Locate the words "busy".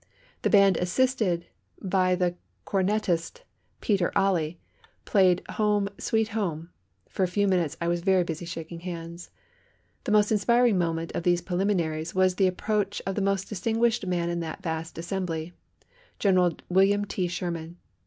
8.23-8.45